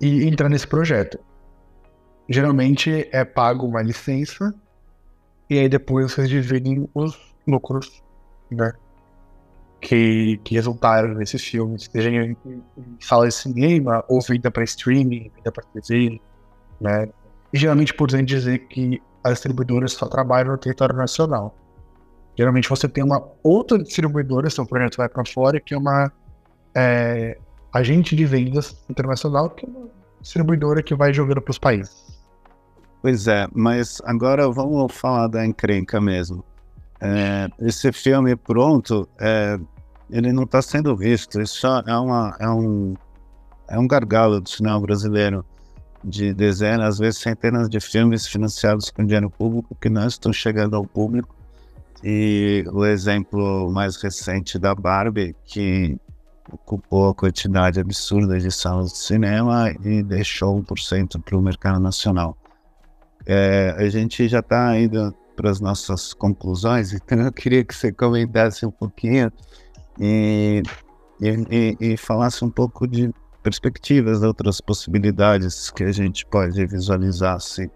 [0.00, 1.20] E entrar nesse projeto.
[2.32, 4.54] Geralmente é pago uma licença
[5.50, 7.14] e aí depois vocês dividem os
[7.46, 8.02] lucros,
[8.50, 8.72] né?
[9.82, 15.30] Que, que resultaram nesse filme, seja em, em sala de cinema, ou vinda para streaming,
[15.36, 16.18] vinda para TV,
[16.80, 17.10] né?
[17.52, 21.54] E geralmente por dizer que as distribuidoras só trabalham no território nacional.
[22.34, 26.10] Geralmente você tem uma outra distribuidora, se o projeto vai para fora, que é uma
[26.74, 27.36] é,
[27.70, 29.90] agente de vendas internacional, que é uma
[30.22, 32.11] distribuidora que vai jogando para os países.
[33.02, 36.44] Pois é, mas agora vamos falar da encrenca mesmo.
[37.00, 39.58] É, esse filme pronto, é,
[40.08, 41.40] ele não está sendo visto.
[41.40, 42.94] Isso é, uma, é, um,
[43.68, 45.44] é um gargalo do cinema brasileiro
[46.04, 50.76] de dezenas, às vezes centenas de filmes financiados com dinheiro público que não estão chegando
[50.76, 51.34] ao público.
[52.04, 55.98] E o exemplo mais recente da Barbie, que
[56.52, 62.36] ocupou a quantidade absurda de salas de cinema e deixou 1% para o mercado nacional.
[63.26, 67.92] É, a gente já está indo para as nossas conclusões, então eu queria que você
[67.92, 69.30] comentasse um pouquinho
[69.98, 70.62] e,
[71.20, 73.10] e, e, falasse um pouco de
[73.42, 77.68] perspectivas, de outras possibilidades que a gente pode visualizar assim,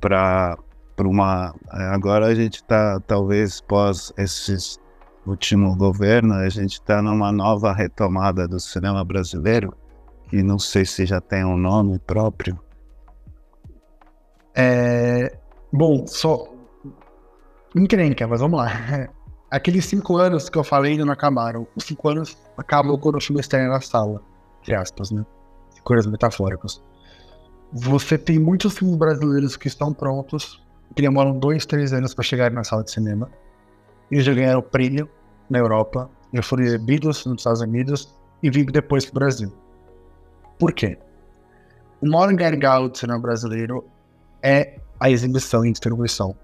[0.00, 0.56] para
[1.00, 1.54] uma.
[1.72, 4.78] É, agora a gente está, talvez, pós esse
[5.26, 9.74] último governo, a gente está numa nova retomada do cinema brasileiro,
[10.28, 12.58] que não sei se já tem um nome próprio.
[14.54, 15.36] É,
[15.72, 16.48] bom, só.
[17.76, 18.68] Encrenca, mas vamos lá.
[19.50, 21.66] Aqueles cinco anos que eu falei ainda não acabaram.
[21.74, 24.22] Os cinco anos acabam quando o filme estreia na sala,
[24.60, 25.24] entre aspas, né?
[25.70, 26.82] Cinco anos metafóricos.
[27.72, 30.62] Você tem muitos filmes brasileiros que estão prontos,
[30.94, 33.30] que demoram dois, três anos para chegar na sala de cinema.
[34.10, 35.08] Eles já ganharam prêmio
[35.48, 39.52] na Europa, já foram exibidos nos Estados Unidos e vindo depois para o Brasil.
[40.58, 40.98] Por quê?
[42.00, 43.84] O maior gargalo do cinema brasileiro
[44.42, 46.34] é a exibição e distribuição.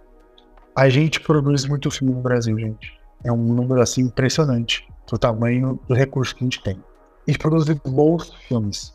[0.77, 2.99] A gente produz muito filme no Brasil, gente.
[3.23, 6.83] É um número assim impressionante do tamanho do recurso que a gente tem.
[7.27, 8.93] A gente produz bons filmes.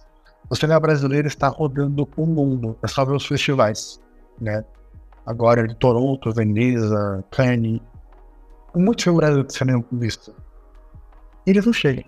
[0.49, 3.99] O cinema brasileiro está rodando o mundo, é só ver os festivais,
[4.41, 4.63] né?
[5.25, 7.81] Agora de Toronto, Veneza, Cannes.
[8.75, 10.35] Muitos filmes brasileiros cinema visto.
[11.45, 12.03] Eles não chegam.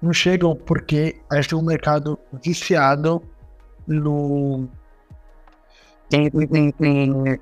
[0.00, 3.22] Não chegam porque a gente tem um mercado viciado
[3.86, 4.68] no
[6.12, 7.40] em, em, em,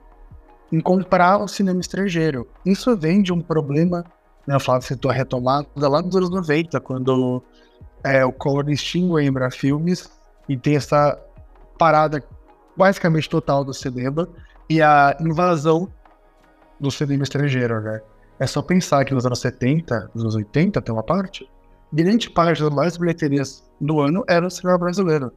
[0.73, 2.49] em comprar o cinema estrangeiro.
[2.65, 4.05] Isso vem de um problema,
[4.47, 7.43] né, eu falo, citou a retomada lá dos anos 90, quando
[8.05, 10.11] é, o Collor extingue a Embra Filmes
[10.49, 11.19] e tem essa
[11.79, 12.23] parada
[12.77, 14.29] basicamente total do cinema
[14.69, 15.89] e a invasão
[16.81, 18.01] do cinema estrangeiro, né?
[18.39, 21.49] É só pensar que nos anos 70, nos anos 80, tem uma parte,
[21.93, 25.33] grande parte das mais bilheterias do ano era o cinema brasileiro.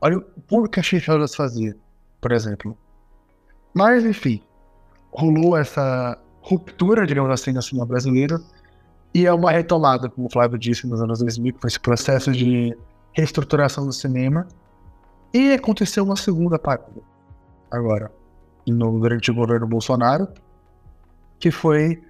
[0.00, 1.76] Olha o público que a Xixoras fazia
[2.24, 2.74] por exemplo.
[3.74, 4.42] Mas, enfim,
[5.12, 8.42] rolou essa ruptura, digamos assim, no cinema brasileiro,
[9.12, 12.74] e é uma retomada, como o Flávio disse, nos anos 2000, com esse processo de
[13.12, 14.48] reestruturação do cinema,
[15.34, 16.90] e aconteceu uma segunda parte
[17.70, 18.10] agora,
[18.66, 20.26] no, durante o governo Bolsonaro,
[21.38, 22.02] que foi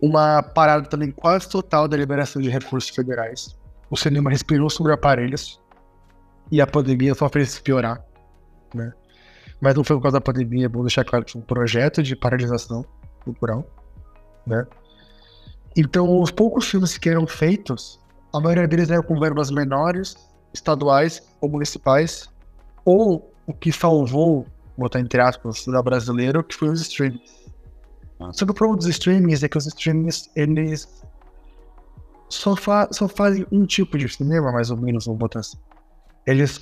[0.00, 3.58] uma parada também quase total da liberação de recursos federais.
[3.90, 5.60] O cinema respirou sobre aparelhos
[6.48, 8.04] e a pandemia só fez piorar,
[8.72, 8.92] né?
[9.62, 12.16] Mas não foi por causa da pandemia, bom deixar claro que foi um projeto de
[12.16, 12.84] paralisação
[13.24, 13.64] cultural,
[14.44, 14.66] né?
[15.76, 18.00] Então, os poucos filmes que eram feitos,
[18.34, 20.16] a maioria deles eram com verbas menores,
[20.52, 22.28] estaduais ou municipais,
[22.84, 24.44] ou o que salvou,
[24.76, 27.40] botar entre aspas, da brasileiro, que foi os streamings.
[28.32, 31.02] Só que o problema dos streamings é que os streamings, eles
[32.28, 35.56] só, fa só fazem um tipo de cinema, mais ou menos, vamos botar assim.
[36.26, 36.58] Eles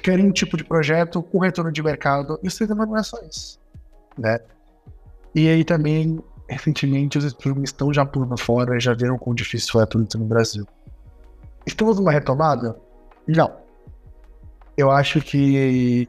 [0.00, 3.18] querem um tipo de projeto com retorno de mercado, e o cinema não é só
[3.22, 3.60] isso,
[4.16, 4.38] né?
[5.34, 9.86] E aí também, recentemente, os streamings estão já pulando fora, já viram quão difícil é
[9.86, 10.66] tudo no Brasil.
[11.66, 12.76] Estamos numa retomada?
[13.26, 13.50] Não.
[14.76, 16.08] Eu acho que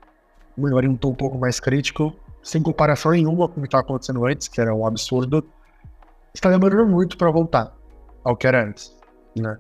[0.58, 4.26] melhor um tom um pouco mais crítico, sem comparação nenhuma com o que estava acontecendo
[4.26, 5.46] antes, que era um absurdo,
[6.34, 7.74] está demorando muito para voltar
[8.24, 8.96] ao que era antes,
[9.36, 9.58] né?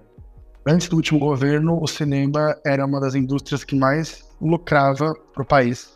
[0.65, 5.45] Antes do último governo, o cinema era uma das indústrias que mais lucrava para o
[5.45, 5.93] país.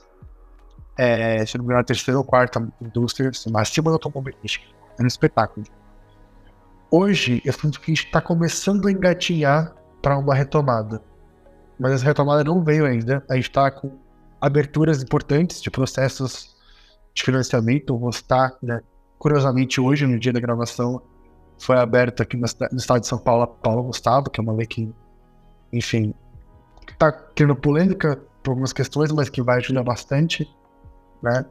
[0.97, 4.65] É, se não me engano, a terceira ou quarta indústria, acima da automobilística.
[4.95, 5.65] Era um espetáculo.
[6.91, 11.01] Hoje, eu sinto que a gente está começando a engatinhar para uma retomada.
[11.80, 13.24] Mas essa retomada não veio ainda.
[13.30, 13.97] A gente está com
[14.41, 16.55] aberturas importantes de processos
[17.13, 17.97] de financiamento.
[17.97, 18.82] Vou estar, né,
[19.18, 21.01] curiosamente, hoje, no dia da gravação,
[21.60, 24.66] foi aberta aqui no estado de São Paulo a Paulo Gustavo, que é uma lei
[24.66, 24.93] que,
[25.72, 26.14] enfim,
[26.89, 30.47] está criando polêmica por algumas questões, mas que vai ajudar bastante,
[31.22, 31.45] né?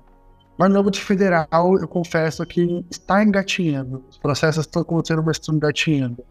[0.58, 4.02] Mas no âmbito federal, eu confesso que está engatinhando.
[4.08, 6.24] Os processos estão acontecendo, mas estão engatinhando.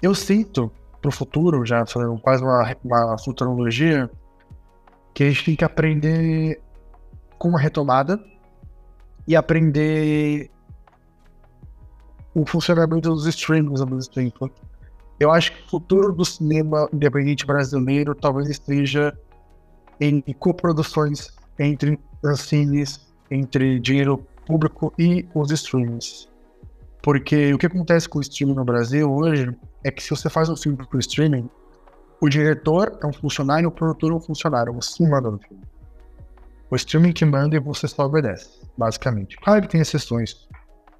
[0.00, 0.72] Eu sinto,
[1.02, 4.10] para o futuro, já fazendo quase uma, uma futurologia,
[5.12, 6.60] que a gente tem que aprender
[7.38, 8.18] com uma retomada
[9.28, 10.50] e aprender
[12.36, 14.50] o funcionamento dos streamings ao mesmo tempo.
[15.18, 19.18] Eu acho que o futuro do cinema independente brasileiro talvez esteja
[19.98, 26.28] em coproduções entre os cines, entre dinheiro público e os streamings.
[27.02, 30.50] Porque o que acontece com o streaming no Brasil hoje é que se você faz
[30.50, 31.48] um filme para o streaming,
[32.20, 34.74] o diretor é um funcionário o produtor é um funcionário.
[34.74, 35.62] Você manda no filme.
[36.70, 39.38] O streaming que manda e você só obedece, basicamente.
[39.38, 40.46] Claro que tem exceções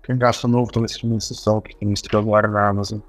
[0.06, 3.00] tem gasto novo, toda essa administração que tem estreia agora na Amazon.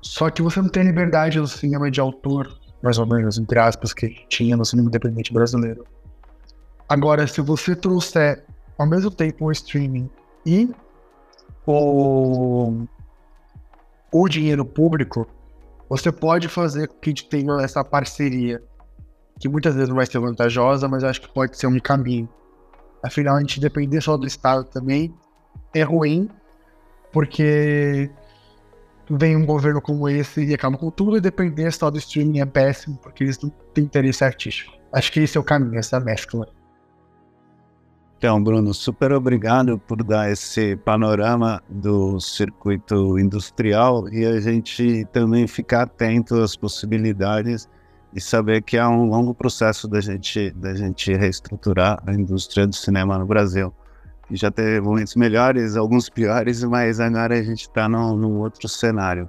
[0.00, 3.92] Só que você não tem liberdade no cinema de autor, mais ou menos, entre aspas,
[3.92, 5.84] que tinha no cinema independente brasileiro.
[6.88, 8.44] Agora, se você trouxer
[8.78, 10.08] ao mesmo tempo o streaming
[10.46, 10.74] e
[11.66, 12.84] o,
[14.10, 15.26] o dinheiro público,
[15.90, 18.62] você pode fazer com que tenha essa parceria,
[19.38, 22.28] que muitas vezes não vai ser vantajosa, mas acho que pode ser um caminho.
[23.02, 25.14] Afinal, a gente depender só do Estado também
[25.74, 26.28] é ruim,
[27.12, 28.10] porque
[29.10, 32.46] vem um governo como esse e acaba com tudo, e depender só do streaming é
[32.46, 34.72] péssimo, porque eles não têm interesse artístico.
[34.92, 36.46] Acho que esse é o caminho, essa mescla.
[38.22, 45.48] Então, Bruno, super obrigado por dar esse panorama do circuito industrial e a gente também
[45.48, 47.68] ficar atento às possibilidades
[48.14, 52.76] e saber que é um longo processo da gente, da gente reestruturar a indústria do
[52.76, 53.74] cinema no Brasil.
[54.30, 59.28] Já teve momentos melhores, alguns piores, mas agora a gente está num, num outro cenário.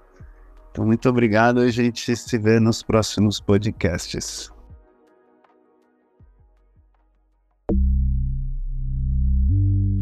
[0.72, 1.60] Então, muito obrigado.
[1.60, 4.52] A gente se vê nos próximos podcasts.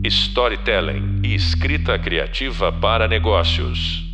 [0.04, 4.11] Storytelling e escrita criativa para negócios.